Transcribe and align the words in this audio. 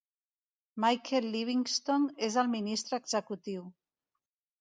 Michael 0.85 1.27
Livingston 1.35 2.07
és 2.29 2.37
el 2.45 2.49
ministre 2.55 2.99
executiu. 3.03 3.67